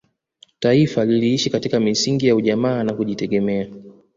taifa 0.59 1.05
liliishi 1.05 1.49
katika 1.49 1.79
misingi 1.79 2.27
ya 2.27 2.35
ujamaa 2.35 2.83
na 2.83 2.93
kujitegemea 2.93 3.67